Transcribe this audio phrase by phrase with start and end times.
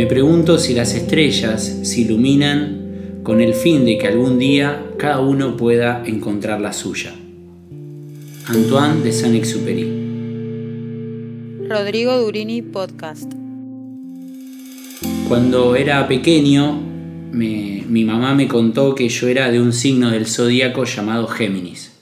[0.00, 5.20] Me pregunto si las estrellas se iluminan con el fin de que algún día cada
[5.20, 7.12] uno pueda encontrar la suya.
[8.46, 13.30] Antoine de Saint-Exupéry Rodrigo Durini Podcast
[15.28, 16.80] Cuando era pequeño,
[17.30, 21.92] mi mamá me contó que yo era de un signo del zodíaco llamado Géminis.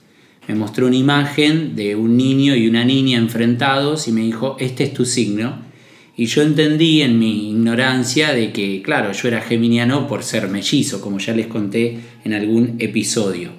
[0.47, 4.85] Me mostró una imagen de un niño y una niña enfrentados y me dijo, este
[4.85, 5.67] es tu signo.
[6.19, 10.99] Y yo entendí en mi ignorancia de que, claro, yo era geminiano por ser mellizo,
[10.99, 13.51] como ya les conté en algún episodio.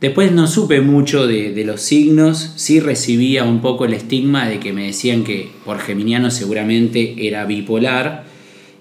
[0.00, 4.72] Después no supe mucho de, los signos, sí recibía un poco el estigma de que
[4.72, 8.24] me decían que por geminiano seguramente era bipolar,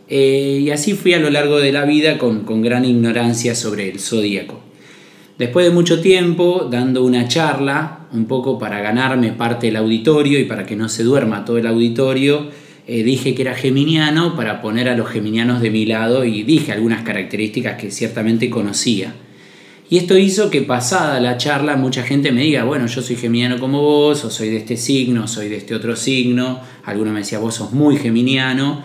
[0.08, 3.90] eh, y así fui a lo largo de la vida con, con gran ignorancia sobre
[3.90, 4.62] el zodíaco.
[5.38, 10.46] Después de mucho tiempo, dando una charla, un poco para ganarme parte del auditorio y
[10.46, 14.90] para que no se duerma todo el auditorio, eh, dije que era geminiano para poner
[14.90, 19.16] a los geminianos de mi lado y dije algunas características que ciertamente conocía.
[19.90, 23.60] Y esto hizo que pasada la charla mucha gente me diga, bueno, yo soy geminiano
[23.60, 27.40] como vos, o soy de este signo, soy de este otro signo, alguno me decía,
[27.40, 28.84] vos sos muy geminiano,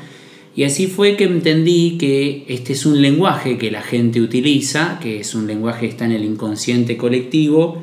[0.54, 5.20] y así fue que entendí que este es un lenguaje que la gente utiliza, que
[5.20, 7.82] es un lenguaje que está en el inconsciente colectivo,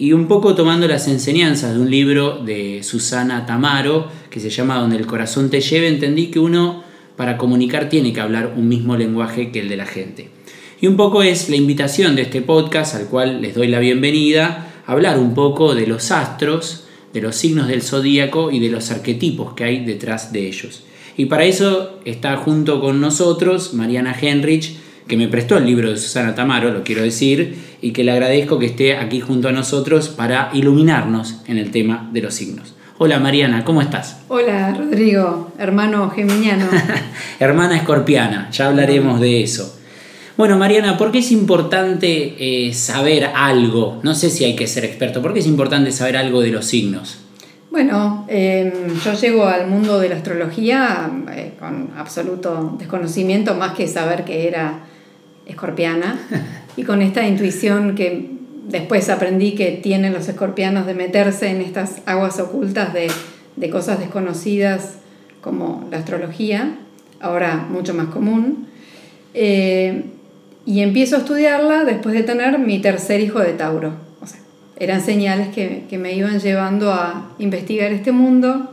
[0.00, 4.78] y un poco tomando las enseñanzas de un libro de Susana Tamaro, que se llama
[4.78, 6.82] Donde el corazón te lleve, entendí que uno
[7.16, 10.30] para comunicar tiene que hablar un mismo lenguaje que el de la gente.
[10.80, 14.72] Y un poco es la invitación de este podcast, al cual les doy la bienvenida,
[14.86, 18.90] a hablar un poco de los astros, de los signos del zodíaco y de los
[18.90, 20.82] arquetipos que hay detrás de ellos.
[21.18, 25.98] Y para eso está junto con nosotros Mariana Henrich, que me prestó el libro de
[25.98, 30.08] Susana Tamaro, lo quiero decir, y que le agradezco que esté aquí junto a nosotros
[30.08, 32.74] para iluminarnos en el tema de los signos.
[32.98, 34.20] Hola Mariana, ¿cómo estás?
[34.28, 36.66] Hola Rodrigo, hermano geminiano.
[37.40, 39.78] Hermana escorpiana, ya hablaremos de eso.
[40.36, 44.00] Bueno, Mariana, ¿por qué es importante eh, saber algo?
[44.02, 46.66] No sé si hay que ser experto, ¿por qué es importante saber algo de los
[46.66, 47.18] signos?
[47.70, 48.72] Bueno, em,
[49.04, 54.48] yo llego al mundo de la astrología eh, con absoluto desconocimiento, más que saber que
[54.48, 54.80] era
[55.46, 56.18] escorpiana,
[56.76, 58.30] y con esta intuición que
[58.68, 63.10] después aprendí que tienen los escorpianos de meterse en estas aguas ocultas de,
[63.70, 64.94] cosas desconocidas
[65.40, 66.78] como la astrología,
[67.20, 68.68] ahora mucho más común.
[69.34, 70.04] Eh,
[70.66, 74.10] y empiezo a estudiarla después de tener mi tercer hijo de Tauro
[74.80, 78.72] eran señales que, que, me iban llevando a investigar este mundo,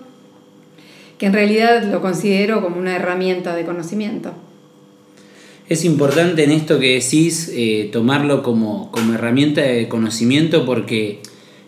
[1.18, 4.31] que en realidad lo considero como una herramienta de conocimiento.
[5.69, 11.19] Es importante en esto que decís eh, tomarlo como, como herramienta de conocimiento porque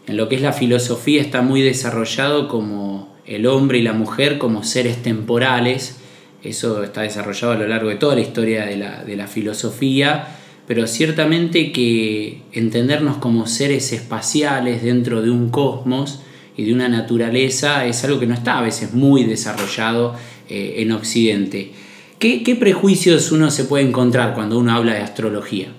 [0.08, 4.38] en lo que es la filosofía está muy desarrollado como el hombre y la mujer
[4.38, 5.98] como seres temporales.
[6.44, 10.36] Eso está desarrollado a lo largo de toda la historia de la, de la filosofía
[10.70, 16.22] pero ciertamente que entendernos como seres espaciales dentro de un cosmos
[16.56, 20.14] y de una naturaleza es algo que no está a veces muy desarrollado
[20.48, 21.72] eh, en Occidente.
[22.19, 25.69] ¿Qué, ¿Qué prejuicios uno se puede encontrar cuando uno habla de astrología?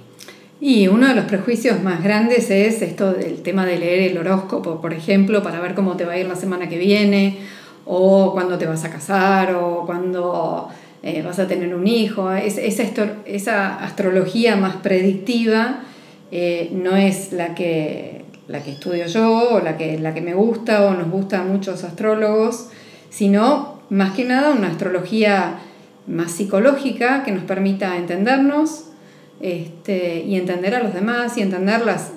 [0.59, 4.81] Y uno de los prejuicios más grandes es esto del tema de leer el horóscopo,
[4.81, 7.41] por ejemplo, para ver cómo te va a ir la semana que viene,
[7.85, 10.69] o cuándo te vas a casar, o cuándo
[11.03, 12.33] eh, vas a tener un hijo.
[12.33, 15.83] esa, astrología más predictiva
[16.31, 20.33] eh, no es la que, la que estudio yo o la que, la que me
[20.33, 22.69] gusta o nos gusta a muchos astrólogos,
[23.11, 25.59] sino más que nada una astrología
[26.07, 28.85] más psicológica que nos permita entendernos
[29.41, 32.13] este, y entender a los demás y entender las,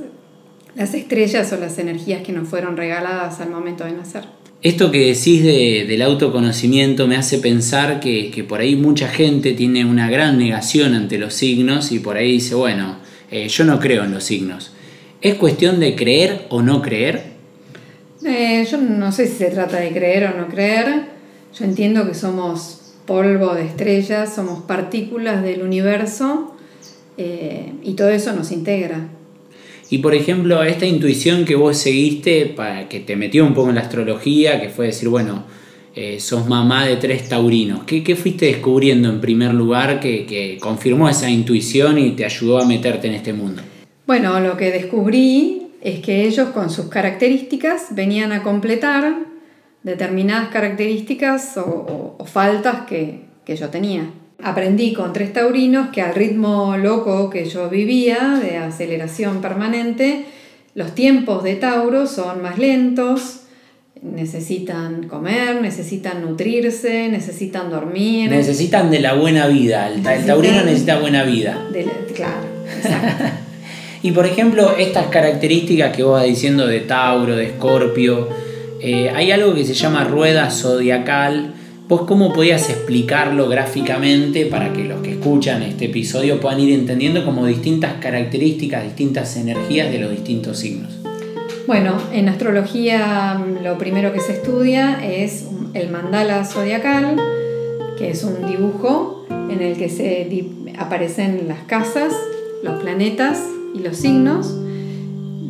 [0.75, 4.23] las estrellas o las energías que nos fueron regaladas al momento de nacer.
[4.63, 10.09] Esto que decís del autoconocimiento me hace pensar que, por ahí mucha gente tiene una
[10.09, 12.97] gran negación ante los signos y por ahí dice, bueno,
[13.29, 14.71] eh, yo no creo en los signos.
[15.21, 17.33] ¿Es cuestión de creer o no creer?
[18.25, 21.07] Eh, yo no sé si se trata de creer o no creer.
[21.57, 26.55] Yo entiendo que somos polvo de estrellas, somos partículas del universo
[27.17, 29.07] eh, y todo eso nos integra.
[29.89, 33.75] Y por ejemplo, esta intuición que vos seguiste, para que te metió un poco en
[33.75, 35.43] la astrología, que fue decir, bueno,
[35.95, 37.83] eh, sos mamá de tres taurinos.
[37.83, 42.57] ¿Qué, ¿Qué, fuiste descubriendo en primer lugar que, que, confirmó esa intuición y te ayudó
[42.57, 43.61] a meterte en este mundo?
[44.07, 49.32] Bueno, lo que descubrí es que ellos con sus características venían a completar
[49.83, 54.09] determinadas características o, o faltas que, que yo tenía
[54.43, 60.25] aprendí con tres taurinos que al ritmo loco que yo vivía, de aceleración permanente,
[60.75, 63.41] los tiempos de Tauro son más lentos,
[64.01, 68.29] necesitan comer, necesitan nutrirse, necesitan dormir.
[68.29, 69.87] Necesitan de la buena vida.
[69.87, 71.65] El, taurino necesita buena vida.
[72.13, 72.43] claro,
[72.75, 73.23] exacto.
[74.03, 78.27] y por ejemplo, estas características que vos vas diciendo de Tauro, de Escorpio,
[78.85, 81.53] eh, hay algo que se llama rueda zodiacal.
[81.87, 87.23] ¿Vos cómo podías explicarlo gráficamente para que los que escuchan este episodio puedan ir entendiendo
[87.23, 90.91] como distintas características, distintas energías de los distintos signos?
[91.65, 97.15] Bueno, en astrología lo primero que se estudia es el mandala zodiacal,
[97.97, 100.27] que es un dibujo en el que se
[100.77, 102.11] aparecen las casas,
[102.63, 103.41] los planetas
[103.73, 104.53] y los signos.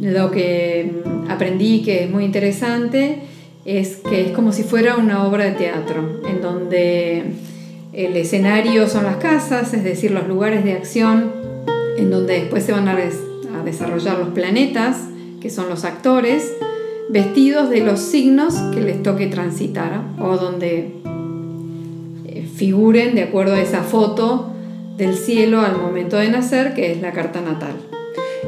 [0.03, 3.19] Lo que aprendí que es muy interesante
[3.63, 7.23] es que es como si fuera una obra de teatro, en donde
[7.93, 11.31] el escenario son las casas, es decir, los lugares de acción,
[11.97, 14.97] en donde después se van a, a desarrollar los planetas
[15.39, 16.51] que son los actores,
[17.07, 20.95] vestidos de los signos que les toque transitar o donde
[22.25, 24.51] eh, figuren de acuerdo a esa foto
[24.97, 27.92] del cielo al momento de nacer, que es la carta natal.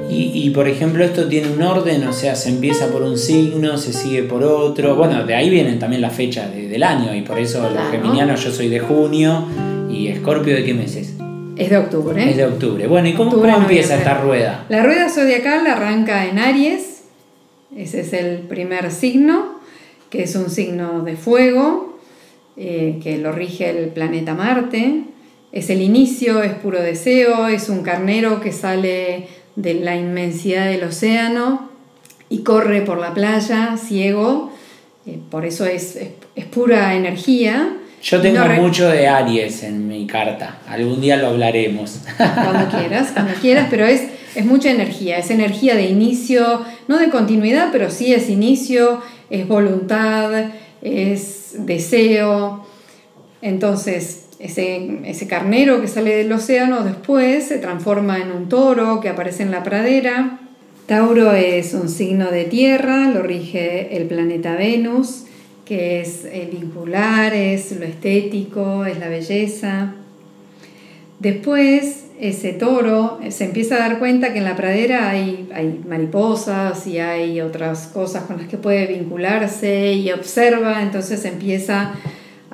[0.07, 3.92] Y, por ejemplo, esto tiene un orden, o sea, se empieza por un signo, se
[3.92, 4.96] sigue por otro.
[4.96, 8.52] Bueno, de ahí vienen también las fechas del año, y por eso los geminianos yo
[8.52, 9.46] soy de junio
[9.90, 11.13] y Escorpio de qué meses.
[11.57, 12.30] Es de octubre.
[12.30, 12.88] Es de octubre.
[12.88, 14.66] Bueno, ¿y cómo, empieza esta rueda?
[14.69, 17.04] La rueda zodiacal arranca en Aries,
[17.75, 19.60] ese es el primer signo,
[20.10, 21.98] que es un signo de fuego,
[22.57, 25.04] eh, que lo rige el planeta Marte.
[25.52, 30.84] Es el inicio, es puro deseo, es un carnero que sale de la inmensidad del
[30.84, 31.69] océano
[32.30, 34.52] y corre por la playa ciego,
[35.06, 35.98] eh, por eso es,
[36.36, 40.60] es pura energía yo tengo mucho de Aries en mi carta.
[40.69, 42.02] Algún día lo hablaremos.
[42.18, 44.04] Cuando quieras, cuando quieras, pero es,
[44.36, 45.18] es mucha energía.
[45.18, 50.52] Es energía de inicio, no de continuidad, pero sí es inicio, es voluntad,
[50.84, 52.63] es deseo.
[53.42, 59.10] Entonces, ese, ese carnero que sale del océano después se transforma en un toro que
[59.10, 60.40] aparece en la pradera.
[60.86, 65.26] Tauro es un signo de tierra, lo rige el planeta Venus
[65.66, 69.96] que es el vincular, es lo estético, es la belleza.
[71.20, 76.86] Después, ese toro se empieza a dar cuenta que en la pradera hay, hay mariposas
[76.88, 81.94] y hay otras cosas con las que puede vincularse y observa, entonces empieza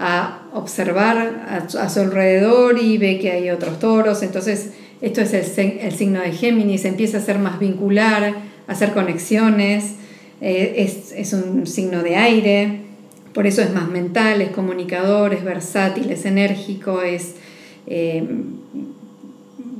[0.02, 5.80] a observar a, su alrededor y ve que hay otros toros, entonces esto es el,
[5.80, 8.24] el signo de Géminis, empieza a ser más vincular,
[8.68, 9.96] a hacer conexiones,
[10.42, 12.80] eh, es, es un signo de aire,
[13.34, 17.36] por eso es más mental, es comunicador, es versátil, es enérgico, es,
[17.86, 18.28] eh,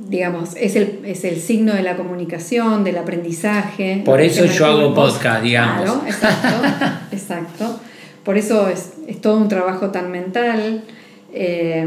[0.08, 4.02] digamos, es el, es el, signo de la comunicación, del aprendizaje.
[4.04, 5.82] Por eso yo hago podcast, digamos.
[5.82, 7.80] Claro, exacto, exacto.
[8.24, 10.84] Por eso es, es, todo un trabajo tan mental.
[11.32, 11.86] Eh,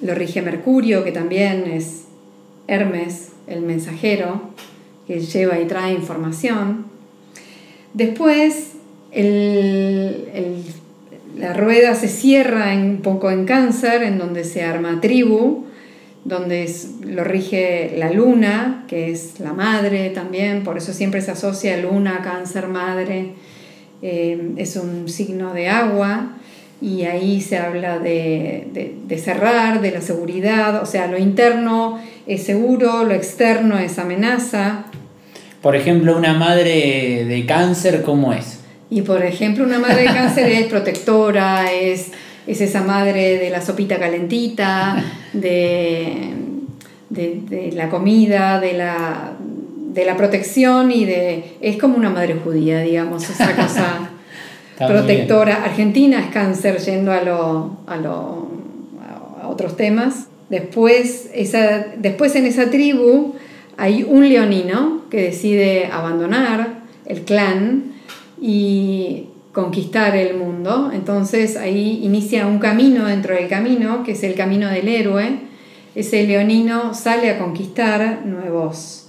[0.00, 2.04] lo rige Mercurio, que también es
[2.66, 4.42] Hermes, el mensajero,
[5.06, 6.86] que lleva y trae información.
[7.94, 8.72] Después,
[9.10, 10.62] el,
[11.36, 15.64] la rueda se cierra un poco en cáncer, en donde se arma tribu,
[16.24, 16.70] donde
[17.06, 22.20] lo rige la luna, que es la madre también, por eso siempre se asocia luna,
[22.22, 23.32] cáncer, madre,
[24.02, 26.38] eh, es un signo de agua
[26.80, 32.44] y ahí se habla de, de, cerrar, de la seguridad, o sea, lo interno es
[32.44, 34.84] seguro, lo externo es amenaza.
[35.60, 38.60] Por ejemplo, una madre de cáncer, ¿cómo es?
[38.90, 42.12] Y por ejemplo, una madre de cáncer es protectora, es,
[42.46, 46.32] es esa madre de la sopita calentita, de,
[47.10, 49.32] de, la comida, de la,
[49.98, 51.56] de la protección y de...
[51.60, 54.10] Es como una madre judía, digamos, esa cosa
[54.76, 55.64] protectora.
[55.64, 58.48] Argentina es cáncer yendo a, lo, a, lo,
[59.42, 60.28] a otros temas.
[60.50, 63.34] Después, esa, después en esa tribu
[63.76, 67.94] hay un leonino que decide abandonar el clan
[68.40, 70.92] y conquistar el mundo.
[70.94, 75.40] Entonces ahí inicia un camino dentro del camino, que es el camino del héroe.
[75.96, 79.07] Ese leonino sale a conquistar nuevos,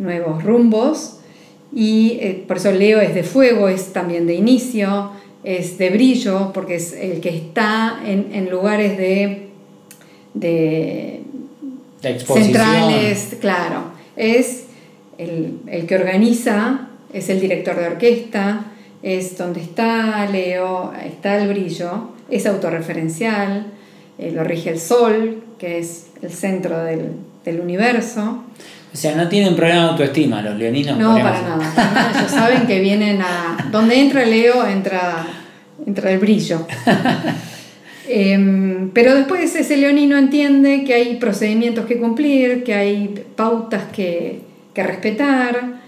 [0.00, 1.20] nuevos rumbos
[1.72, 5.12] y eh, por eso Leo es de fuego, es también de inicio,
[5.44, 9.50] es de brillo, porque es el que está en, lugares de,
[10.34, 11.22] de,
[12.26, 14.64] centrales, claro, es
[15.16, 18.66] el, el que organiza es el director de orquesta,
[19.02, 23.66] es donde está Leo, está el brillo, es autorreferencial,
[24.18, 27.12] eh, lo rige el sol, que es el centro del,
[27.60, 28.44] universo.
[28.92, 30.98] O sea, no tienen problema de autoestima los leoninos.
[30.98, 32.12] No, para nada, para nada.
[32.18, 33.68] Ellos saben que vienen a...
[33.70, 35.26] Donde entra Leo, entra,
[35.86, 36.66] entra el brillo.
[38.12, 44.40] Em, pero después ese leonino entiende que hay procedimientos que cumplir, que hay pautas que,
[44.74, 45.80] que respetar,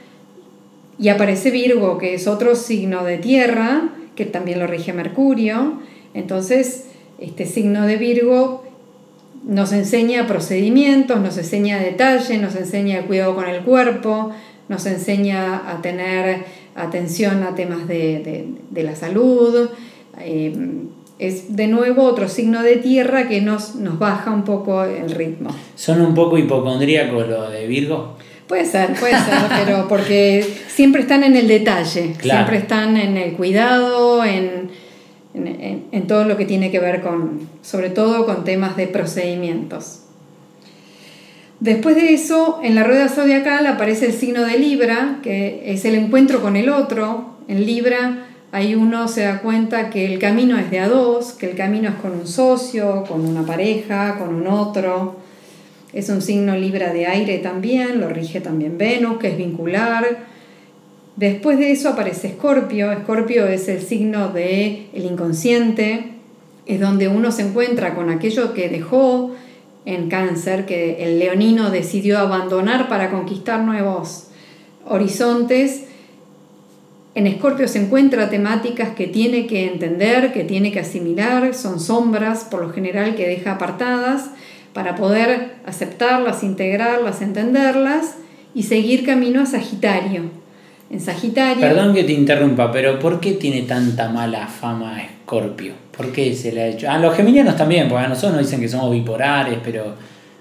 [1.02, 5.80] y aparece Virgo, que es otro signo de tierra, que también lo rige Mercurio.
[6.14, 6.84] Entonces,
[7.18, 8.61] este signo de Virgo
[9.44, 14.32] nos enseña procedimientos, nos enseña detalle, nos enseña cuidado con el cuerpo,
[14.68, 16.44] nos enseña a tener
[16.74, 19.68] atención a temas de, la salud.
[20.18, 25.10] Em, es de nuevo otro signo de tierra que nos, nos baja un poco el
[25.10, 25.50] ritmo.
[25.76, 28.16] ¿Son un poco hipocondríacos los de Virgo?
[28.48, 33.32] Puede ser, puede ser, pero porque siempre están en el detalle, siempre están en el
[33.34, 34.70] cuidado, en,
[35.34, 40.00] en, todo lo que tiene que ver con, sobre todo con temas de procedimientos.
[41.60, 45.94] Después de eso, en la rueda zodiacal aparece el signo de Libra, que es el
[45.94, 47.36] encuentro con el otro.
[47.46, 51.48] En Libra ahí uno se da cuenta que el camino es de a dos, que
[51.48, 55.16] el camino es con un socio, con una pareja, con un otro.
[55.92, 60.31] Es un signo Libra de aire también, lo rige también Venus, que es vincular.
[61.16, 62.90] Después de eso aparece Escorpio.
[62.90, 66.12] Escorpio es el signo del el inconsciente,
[66.64, 69.32] es donde uno se encuentra con aquello que dejó
[69.84, 74.28] en cáncer, que el leonino decidió abandonar para conquistar nuevos
[74.86, 75.84] horizontes.
[77.14, 82.44] En Escorpio se encuentra temáticas que tiene que entender, que tiene que asimilar, son sombras
[82.44, 84.30] por lo general que deja apartadas
[84.72, 88.14] para poder aceptarlas, integrarlas, entenderlas
[88.54, 90.41] y seguir camino a Sagitario.
[90.92, 91.62] En Sagitario.
[91.62, 95.72] Perdón que te interrumpa, pero ¿por qué tiene tanta mala fama Escorpio?
[95.96, 96.90] ¿Por qué se le ha hecho?
[96.90, 99.94] A los geminianos también, porque a nosotros nos dicen que somos bipolares, pero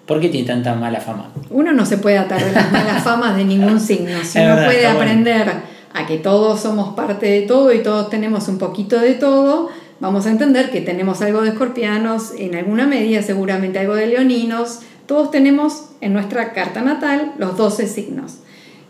[0.05, 1.31] ¿por qué tiene tanta mala fama?
[1.49, 4.21] Uno no se puede atar de las malas famas de ningún signo.
[4.25, 5.47] Si uno puede aprender
[5.93, 9.69] a que todos somos parte de todo y todos tenemos un poquito de todo,
[10.01, 14.79] vamos a entender que tenemos algo de escorpianos, en alguna medida seguramente algo de leoninos,
[15.05, 18.39] todos tenemos en nuestra carta natal los 12 signos.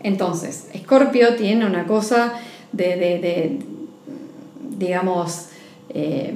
[0.02, 2.34] Entonces, Escorpio tiene una cosa
[2.72, 3.58] de,
[4.78, 5.46] digamos,
[5.90, 6.32] eh,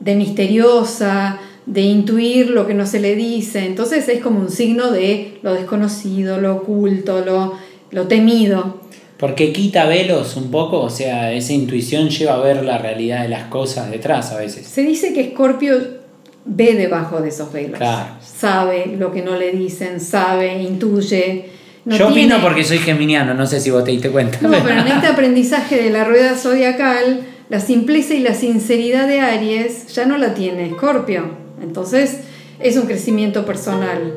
[0.00, 3.66] de misteriosa, de intuir lo que no se le dice.
[3.66, 7.54] Entonces es como un signo de lo desconocido, lo oculto, lo,
[7.90, 8.80] lo temido.
[9.18, 13.28] Porque quita velos un poco, o sea, esa intuición lleva a ver la realidad de
[13.30, 14.66] las cosas detrás a veces.
[14.66, 15.74] Se dice que Escorpio
[16.44, 17.80] ve debajo de esos velos.
[18.22, 21.56] Sabe lo que no le dicen, sabe, intuye.
[21.86, 24.38] Yo opino porque soy geminiano, no sé si vos te diste cuenta.
[24.42, 29.20] No, pero en este aprendizaje de la rueda zodiacal, la simpleza y la sinceridad de
[29.20, 31.30] Aries ya no la tiene Escorpio.
[31.62, 32.20] Entonces
[32.58, 34.14] es un crecimiento personal.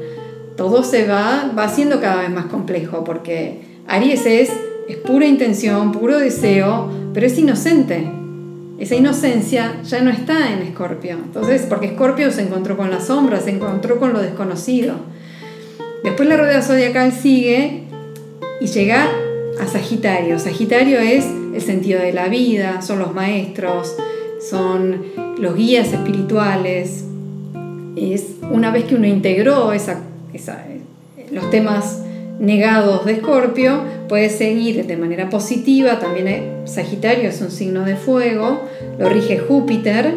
[0.58, 4.50] Todo se va, va siendo cada vez más complejo porque Aries es
[4.90, 8.12] es pura intención, puro deseo, pero es inocente.
[8.80, 11.16] Esa inocencia ya no está en Escorpio.
[11.24, 14.96] Entonces, porque Escorpio se encontró con la sombra, se encontró con lo desconocido.
[16.04, 17.84] Después la rueda zodiacal sigue
[18.62, 19.10] y llega
[19.60, 20.40] a Sagitario.
[20.40, 23.96] Sagitario es el sentido de la vida, son los maestros,
[24.50, 25.04] son
[25.38, 27.04] los guías espirituales.
[27.96, 30.02] Es una vez que uno integró esa,
[31.32, 32.02] los temas
[32.40, 38.62] negados de Escorpio, puede seguir de manera positiva, también Sagitario es un signo de fuego,
[38.98, 40.14] lo rige Júpiter,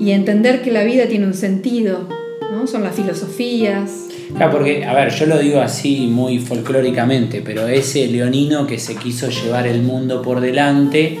[0.00, 2.08] y entender que la vida tiene un sentido,
[2.50, 2.66] ¿no?
[2.66, 4.08] son las filosofías.
[4.36, 8.96] Claro, porque, a ver, yo lo digo así muy folclóricamente, pero ese leonino que se
[8.96, 11.18] quiso llevar el mundo por delante,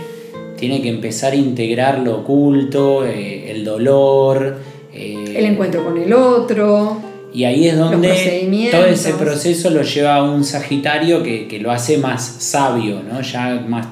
[0.56, 4.58] tiene que empezar a integrar lo oculto, eh, el dolor.
[4.94, 10.16] Eh, el encuentro con el otro y ahí es donde todo ese proceso lo lleva
[10.16, 13.20] a un Sagitario que, lo hace más sabio, ¿no?
[13.22, 13.86] Ya más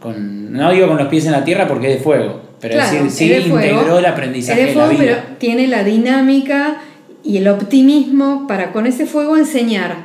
[0.00, 3.32] con, no digo con los pies en la tierra porque es de fuego, pero sí,
[3.32, 5.24] integró el aprendizaje de, fuego, la vida.
[5.24, 6.82] Pero tiene la dinámica
[7.26, 9.96] y el optimismo para con ese fuego enseñar,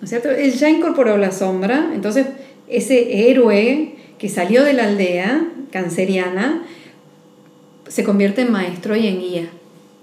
[0.00, 0.30] ¿no es cierto?
[0.30, 2.26] Él ya incorporó la sombra, entonces
[2.68, 6.62] ese héroe que salió de la aldea canceriana
[7.88, 9.48] se convierte en maestro y en guía.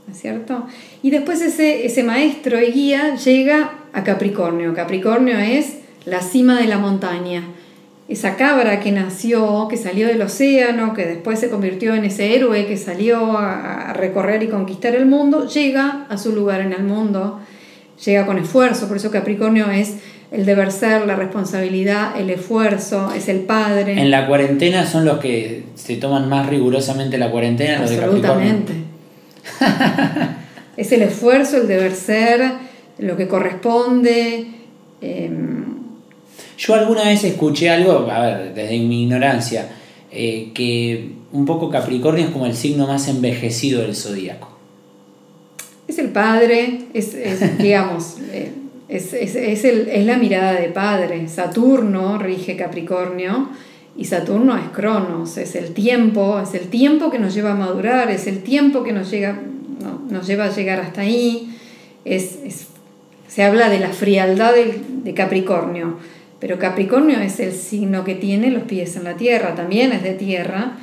[0.08, 0.68] ¿no es cierto?
[1.02, 4.74] Y después ese, ese maestro y guía llega a Capricornio.
[4.76, 7.44] Capricornio es la cima de la montaña.
[8.08, 12.68] Esa cabra que nació, que salió del océano, que después se convirtió en ese héroe
[12.68, 17.40] que salió a, recorrer y conquistar el mundo, llega a su lugar en el mundo,
[18.06, 19.96] llega con esfuerzo, por eso Capricornio es
[20.32, 24.00] el deber ser, la responsabilidad, el esfuerzo, es el padre.
[24.00, 28.54] En la cuarentena son los que se toman más rigurosamente la cuarentena, los de Capricornio.
[30.78, 32.52] es el esfuerzo, el deber ser,
[33.00, 34.48] lo que corresponde.
[35.02, 35.65] Em,
[36.58, 39.68] Yo alguna vez escuché algo, a ver, desde mi ignorancia,
[40.12, 44.50] eh, que un poco Capricornio es como el signo más envejecido del zodíaco.
[45.88, 47.16] Es el padre, es,
[47.58, 48.52] digamos, eh,
[48.88, 51.28] es, es, la mirada de padre.
[51.28, 53.50] Saturno rige Capricornio
[53.98, 58.12] y Saturno es Cronos, es el tiempo, es el tiempo que nos lleva a madurar,
[58.12, 59.40] es el tiempo que nos, llega,
[60.10, 61.56] nos lleva a llegar hasta ahí.
[62.04, 62.38] Es,
[63.28, 65.98] se habla de la frialdad de, Capricornio,
[66.46, 70.14] pero Capricornio es el signo que tiene los pies en la tierra, también es de
[70.14, 70.78] tierra.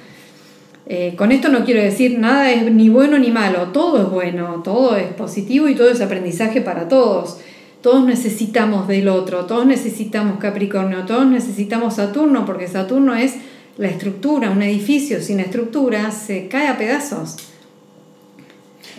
[0.87, 4.63] Eh, con esto no quiero decir nada es ni bueno ni malo, todo es bueno,
[4.65, 7.39] todo es positivo y todo es aprendizaje para todos.
[7.81, 13.37] Todos necesitamos del otro, todos necesitamos Capricornio, todos necesitamos Saturno, porque Saturno es
[13.79, 17.37] la estructura, un edificio sin estructura se cae a pedazos.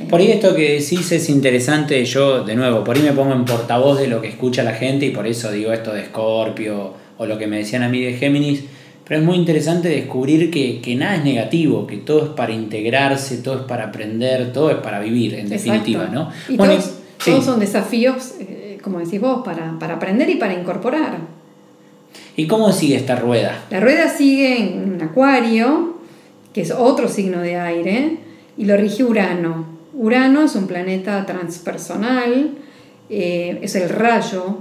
[0.09, 3.45] Por ahí esto que decís es interesante, yo de nuevo, por ahí me pongo en
[3.45, 7.25] portavoz de lo que escucha la gente y por eso digo esto de Scorpio o
[7.25, 8.63] lo que me decían a mí de Géminis,
[9.05, 13.59] pero es muy interesante descubrir que, nada es negativo, que todo es para integrarse, todo
[13.59, 16.31] es para aprender, todo es para vivir, en definitiva, ¿no?
[16.49, 21.17] Y todos, son desafíos eh, como decís vos, para, aprender y para incorporar.
[22.35, 23.63] ¿Y cómo sigue esta rueda?
[23.71, 25.97] La rueda sigue en Acuario,
[26.53, 28.17] que es otro signo de aire,
[28.57, 29.72] y lo rige Urano.
[29.93, 32.51] Urano es un planeta transpersonal,
[33.09, 34.57] eh, es el rayo,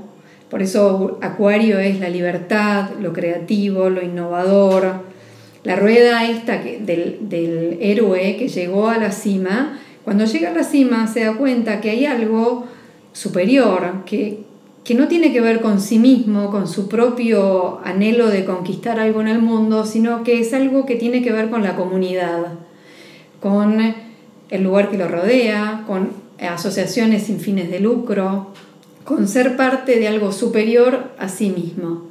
[0.51, 5.13] por eso Acuario es la libertad, lo creativo, lo innovador.
[5.65, 10.65] La rueda esta del, del héroe que llegó a la cima, cuando llega a la
[10.65, 12.67] cima se da cuenta que hay algo
[13.13, 14.45] superior, que,
[14.95, 19.29] no tiene que ver con sí mismo, con su propio anhelo de conquistar algo en
[19.29, 22.59] el mundo, sino que es algo que tiene que ver con la comunidad,
[23.41, 23.81] con
[24.53, 28.49] el lugar que lo rodea, con asociaciones sin fines de lucro,
[29.05, 32.03] con ser parte de algo superior a sí mismo.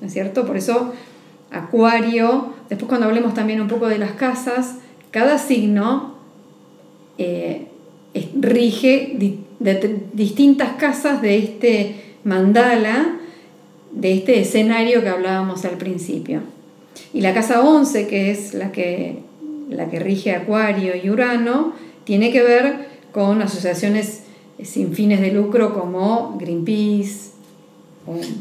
[0.00, 0.46] ¿No es cierto?
[0.46, 0.92] Por eso
[1.50, 4.76] Acuario, después cuando hablemos también un poco de las casas,
[5.10, 6.14] cada signo
[7.18, 7.66] eh,
[8.40, 9.16] rige
[10.12, 13.16] distintas casas de este mandala,
[13.92, 16.40] de este escenario que hablábamos al principio.
[17.12, 19.18] Y la casa 11, que es la que,
[19.68, 24.24] la que rige Acuario y Urano, tiene que ver con asociaciones
[24.62, 27.30] sin fines de lucro como Greenpeace.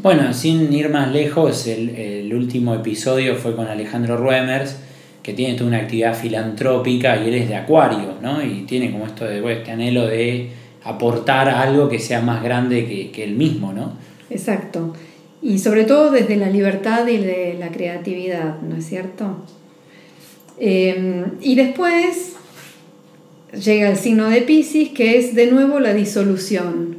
[0.02, 4.78] Bueno, sin ir más lejos, el, el último episodio fue con Alejandro Ruemers,
[5.22, 8.44] que tiene toda una actividad filantrópica y él es de Acuario, ¿no?
[8.44, 10.50] Y tiene como esto de este anhelo de
[10.84, 13.94] aportar algo que sea más grande que, que él mismo, ¿no?
[14.30, 14.94] Exacto.
[15.42, 19.38] Y sobre todo desde la libertad y de la creatividad, ¿no es cierto?
[20.60, 22.36] Em, y después
[23.54, 26.98] llega el signo de Pisces, que es de nuevo la disolución.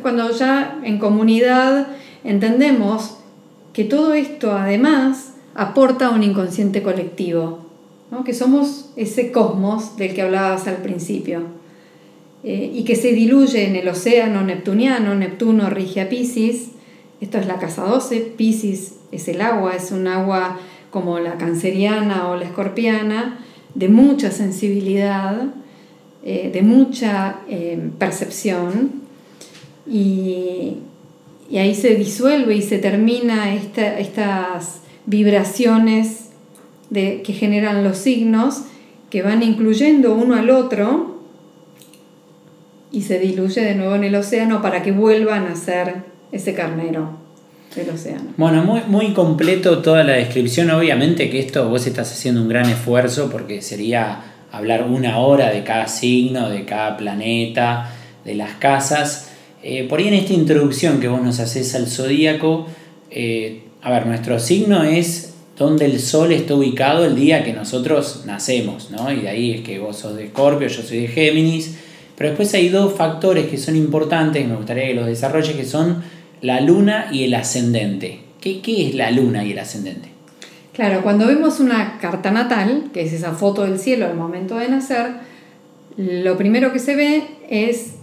[0.00, 1.88] Cuando ya en comunidad
[2.24, 3.18] entendemos
[3.72, 7.66] que todo esto además aporta a un inconsciente colectivo,
[8.24, 11.42] que somos ese cosmos del que hablabas al principio.
[12.44, 16.72] Eh, y que se diluye en el océano neptuniano, Neptuno rige a Pisces,
[17.20, 20.58] esto es la casa 12, Pisces es el agua, es un agua
[20.90, 23.38] como la canceriana o la escorpiana,
[23.74, 25.54] de mucha sensibilidad,
[26.24, 29.02] eh, de mucha eh, percepción,
[29.88, 30.78] y,
[31.52, 36.30] ahí se disuelve y se termina estas vibraciones
[36.88, 38.62] de, que generan los signos
[39.10, 41.18] que van incluyendo uno al otro
[42.90, 45.96] y se diluye de nuevo en el océano para que vuelvan a ser
[46.30, 47.10] ese carnero
[47.74, 48.30] del océano.
[48.36, 50.70] Bueno, muy, muy completo toda la descripción.
[50.70, 55.64] Obviamente que esto vos estás haciendo un gran esfuerzo porque sería hablar una hora de
[55.64, 57.90] cada signo, de cada planeta,
[58.24, 59.30] de las casas.
[59.62, 62.66] Eh, por ahí en esta introducción que vos nos haces al zodíaco,
[63.10, 68.22] eh, a ver, nuestro signo es donde el sol está ubicado el día que nosotros
[68.26, 69.10] nacemos, ¿no?
[69.10, 71.76] Y de ahí es que vos sos de Escorpio, yo soy de Géminis
[72.22, 76.04] pero después hay dos factores que son importantes, me gustaría que los desarrolles, que son
[76.40, 78.20] la luna y el ascendente.
[78.40, 80.11] ¿Qué, ¿Qué, es la luna y el ascendente?
[80.72, 84.68] Claro, cuando vemos una carta natal, que es esa foto del cielo al momento de
[84.68, 85.12] nacer,
[85.96, 87.96] lo primero que se ve es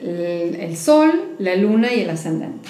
[0.00, 2.68] el, el sol, la luna y el ascendente.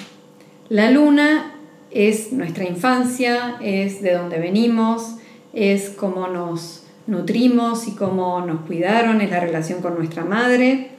[0.69, 1.55] La luna
[1.91, 5.15] es nuestra infancia, es de donde venimos,
[5.53, 10.89] es cómo nos nutrimos y cómo nos cuidaron, es la relación con nuestra madre.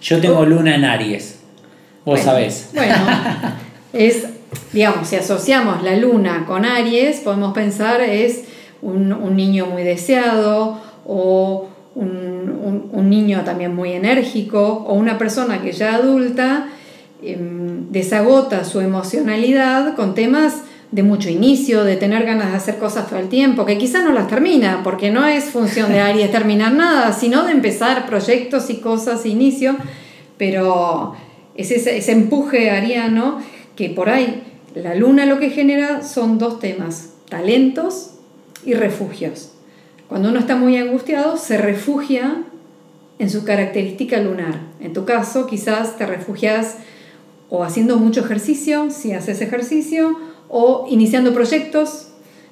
[0.00, 1.40] Yo tengo luna en Aries,
[2.04, 2.70] vos sabés.
[2.74, 2.94] Bueno,
[3.92, 4.26] es,
[4.72, 8.44] digamos, si asociamos la luna con Aries, podemos pensar es
[8.82, 15.94] un, niño muy deseado o un, niño también muy enérgico o una persona que ya
[15.94, 16.68] adulta
[17.22, 23.08] em, desagota su emocionalidad con temas de mucho inicio, de tener ganas de hacer cosas
[23.08, 26.72] todo el tiempo, que quizás no las termina, porque no es función de Aries terminar
[26.72, 29.76] nada, sino de empezar proyectos y cosas, inicio,
[30.38, 31.14] pero
[31.56, 33.40] es ese, ese empuje ariano
[33.76, 34.42] que por ahí
[34.74, 38.10] la luna lo que genera son dos temas, talentos
[38.64, 39.52] y refugios.
[40.08, 42.42] Cuando uno está muy angustiado, se refugia
[43.18, 44.60] en su característica lunar.
[44.80, 46.76] En tu caso, quizás te refugias
[47.48, 52.08] o haciendo mucho ejercicio, si haces ejercicio, o iniciando proyectos,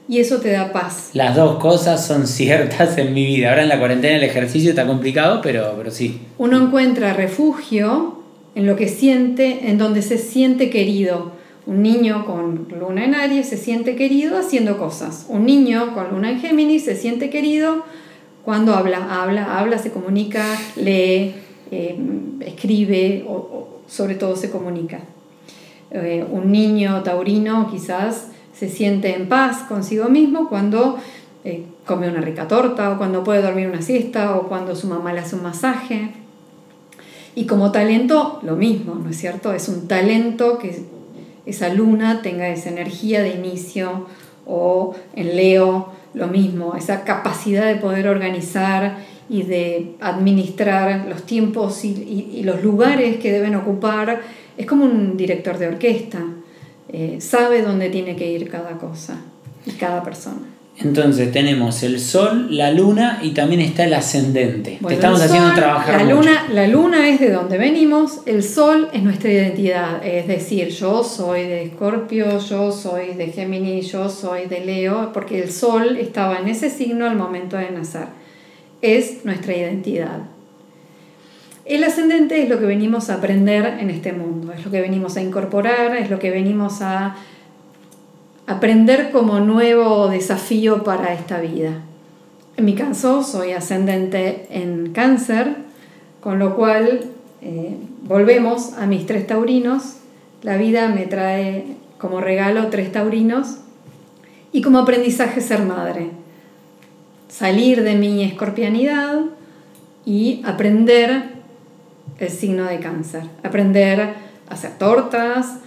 [0.09, 1.11] y eso te da paz.
[1.13, 3.51] Las dos cosas son ciertas en mi vida.
[3.51, 6.21] Ahora en la cuarentena el ejercicio está complicado, pero, pero sí.
[6.39, 8.22] Uno encuentra refugio
[8.55, 11.33] en lo que siente, en donde se siente querido.
[11.65, 15.27] Un niño con luna en Aries se siente querido haciendo cosas.
[15.29, 17.85] Un niño con luna en Géminis se siente querido
[18.45, 20.45] cuando habla, habla, habla, se comunica,
[20.77, 21.35] lee,
[21.71, 21.97] eh,
[22.41, 25.01] escribe o, sobre todo se comunica.
[25.91, 30.99] Eh, un niño taurino quizás se siente en paz consigo mismo cuando
[31.45, 35.13] eh, come una rica torta o cuando puede dormir una siesta o cuando su mamá
[35.13, 36.22] le hace un masaje.
[37.35, 39.53] Y como talento, lo mismo, ¿no es cierto?
[39.53, 40.83] Es un talento que
[41.47, 44.07] esa luna tenga esa energía de inicio
[44.47, 51.85] o en Leo lo mismo, esa capacidad de poder organizar y de administrar los tiempos
[51.85, 54.21] y, los lugares que deben ocupar.
[54.59, 56.21] Es como un director de orquesta,
[56.91, 59.17] eh, sabe dónde tiene que ir cada cosa
[59.65, 60.52] y cada persona.
[60.79, 64.79] Entonces tenemos el sol, la luna y también está el ascendente.
[64.87, 66.03] Te estamos haciendo trabajar.
[66.03, 70.05] La luna, la luna es de donde venimos, el sol es nuestra identidad.
[70.05, 75.43] Es decir, yo soy de Escorpio, yo soy de Géminis, yo soy de Leo, porque
[75.43, 78.07] el sol estaba en ese signo al momento de nacer.
[78.81, 80.21] Es nuestra identidad.
[81.65, 85.17] El ascendente es lo que venimos a aprender en este mundo, es lo que venimos
[85.17, 87.15] a incorporar, es lo que venimos a
[88.53, 91.81] aprender como nuevo desafío para esta vida.
[92.57, 95.57] En mi caso, soy ascendente en cáncer,
[96.21, 97.01] con lo cual
[97.41, 99.97] eh, volvemos a mis tres taurinos.
[100.43, 103.59] La vida me trae como regalo tres taurinos
[104.53, 106.11] y como aprendizaje ser madre.
[107.29, 109.23] Salir de mi escorpianidad
[110.05, 111.31] y aprender
[112.19, 113.23] el signo de cáncer.
[113.43, 115.61] Aprender a hacer tortas,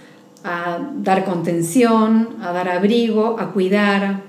[0.46, 4.20] a dar contención, a dar abrigo, a cuidar.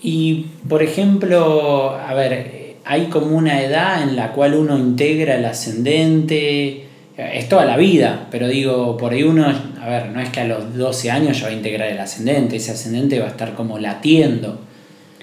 [0.00, 5.44] Y, por ejemplo, a ver, hay como una edad en la cual uno integra el
[5.44, 10.40] ascendente, es toda la vida, pero digo, por ahí uno, a ver, no es que
[10.40, 13.54] a los 12 años ya va a integrar el ascendente, ese ascendente va a estar
[13.54, 14.60] como latiendo.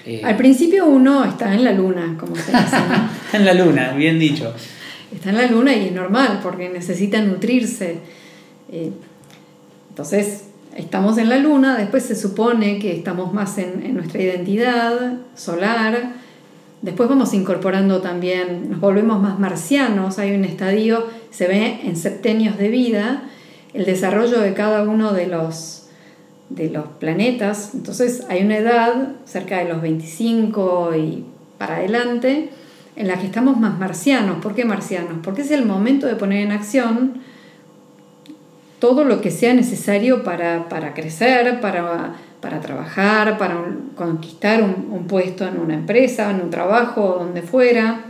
[0.05, 2.77] Eh, Al principio uno está en la luna, como se dice.
[3.33, 4.53] en la luna, bien dicho.
[5.13, 7.97] Está en la luna y es normal, porque necesita nutrirse.
[8.69, 8.91] Eh,
[9.97, 10.43] entonces,
[10.75, 16.11] estamos en la luna, después se supone que estamos más en, nuestra identidad solar,
[16.83, 22.59] después vamos incorporando también, nos volvemos más marcianos, hay un estadio, se ve en septenios
[22.59, 23.23] de vida,
[23.73, 25.87] el desarrollo de cada uno de los,
[26.51, 31.25] de los planetas, entonces hay una edad, cerca de los 25 y
[31.57, 32.51] para adelante,
[32.95, 34.43] en la que estamos más marcianos.
[34.43, 35.21] ¿Por qué marcianos?
[35.23, 37.23] Porque es el momento de poner en acción
[38.79, 42.13] todo lo que sea necesario para, crecer, para,
[42.61, 43.57] trabajar, para
[43.95, 48.05] conquistar un, puesto en una empresa, en un trabajo, donde fuera.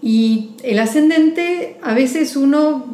[0.00, 2.86] Y el ascendente, a veces uno,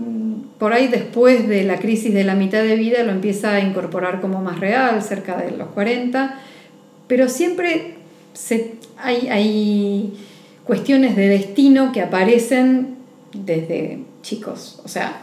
[0.59, 4.21] por ahí después de la crisis de la mitad de vida, lo empieza a incorporar
[4.21, 6.41] como más real, cerca de los 40,
[7.07, 7.95] pero siempre
[8.99, 10.15] hay, hay
[10.65, 12.97] cuestiones de destino que aparecen
[13.33, 14.81] desde chicos.
[14.85, 15.23] O sea,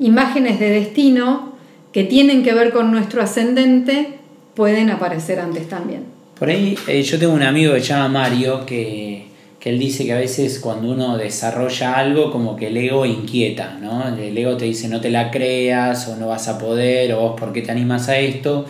[0.00, 1.52] imágenes de destino
[1.92, 4.18] que tienen que ver con nuestro ascendente
[4.54, 6.04] pueden aparecer antes también.
[6.38, 9.28] Por ahí eh, yo tengo un amigo que se llama Mario que,
[9.62, 14.08] él dice que a veces cuando uno desarrolla algo como que el ego inquieta, ¿no?
[14.16, 17.38] El ego te dice no te la creas o no vas a poder o vos
[17.38, 18.64] por qué te animas a esto.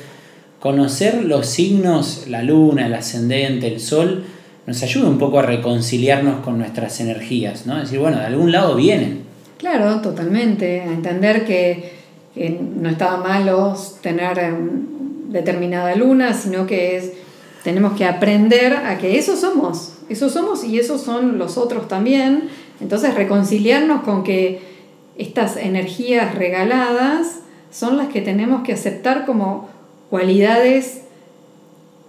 [0.58, 4.24] Conocer los signos, la luna, el ascendente, el sol,
[4.66, 7.76] nos ayuda un poco a reconciliarnos con nuestras energías, ¿no?
[7.76, 9.29] Es decir, bueno, de algún lado vienen.
[9.60, 10.80] Claro, totalmente.
[10.80, 12.00] A entender que,
[12.34, 17.12] no estaba malo tener em, determinada luna, sino que es,
[17.62, 19.98] tenemos que aprender a que eso somos.
[20.08, 22.48] Eso somos y esos son los otros también.
[22.80, 24.62] Entonces reconciliarnos con que
[25.18, 29.68] estas energías regaladas son las que tenemos que aceptar como
[30.08, 31.02] cualidades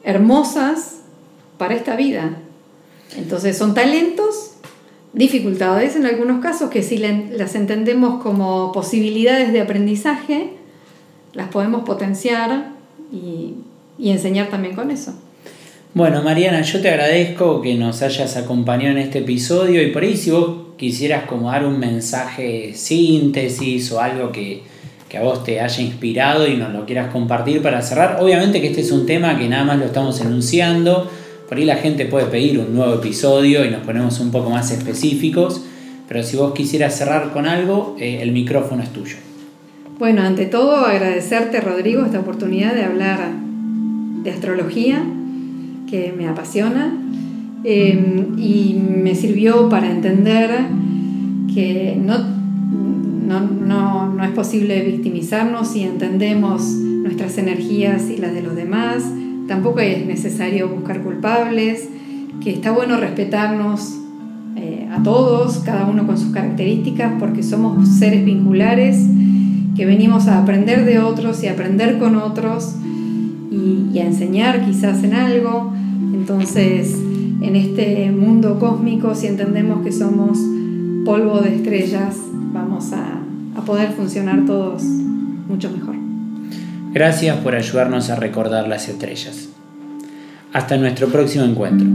[0.05, 1.01] hermosas
[1.57, 2.37] para esta vida.
[3.17, 4.50] Entonces son talentos
[5.13, 10.51] dificultades en algunos casos que si las entendemos como posibilidades de aprendizaje,
[11.33, 12.71] las podemos potenciar
[13.11, 13.55] y,
[13.99, 15.13] enseñar también con eso.
[15.93, 20.15] Bueno, Mariana, yo te agradezco que nos hayas acompañado en este episodio y por ahí
[20.15, 24.63] si vos quisieras como dar un mensaje síntesis o algo que,
[25.09, 28.17] que a vos te haya inspirado y nos lo quieras compartir para cerrar.
[28.21, 31.11] Obviamente que este es un tema que nada más lo estamos enunciando,
[31.51, 34.71] por ahí la gente puede pedir un nuevo episodio y nos ponemos un poco más
[34.71, 35.65] específicos,
[36.07, 39.17] pero si vos quisieras cerrar con algo, eh, el micrófono es tuyo.
[39.99, 43.33] Bueno, ante todo agradecerte Rodrigo esta oportunidad de hablar
[44.23, 45.03] de astrología,
[45.89, 46.97] que me apasiona,
[47.65, 50.51] em, y me sirvió para entender
[51.53, 52.17] que no,
[53.27, 59.03] no, no es posible victimizarnos si entendemos nuestras energías y las de los demás,
[59.51, 61.89] tampoco es necesario buscar culpables,
[62.41, 63.99] que está bueno respetarnos
[64.55, 69.05] eh, a todos, cada uno con sus características, porque somos seres vinculares
[69.75, 72.75] que venimos a aprender de otros y a aprender con otros
[73.51, 75.73] y, a enseñar quizás en algo.
[76.13, 76.95] Entonces,
[77.41, 80.39] en este mundo cósmico, si entendemos que somos
[81.03, 82.15] polvo de estrellas,
[82.53, 83.19] vamos a,
[83.57, 84.81] a poder funcionar todos
[85.49, 85.90] mucho mejor.
[86.93, 89.49] Gracias por ayudarnos a recordar las estrellas.
[90.51, 91.87] Hasta nuestro próximo encuentro.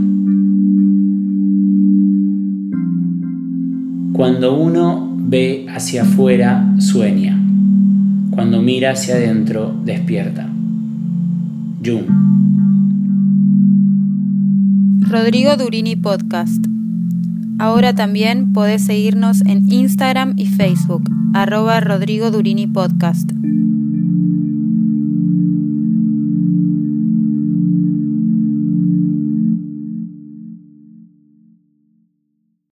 [4.13, 7.39] Cuando uno ve hacia afuera, sueña.
[8.31, 10.49] Cuando mira hacia adentro, despierta.
[11.85, 12.05] Jung.
[15.07, 16.65] Rodrigo Durini Podcast.
[17.59, 23.36] Ahora también podés seguirnos en Instagram y Facebook, arroba Rodrigo Durini Podcast.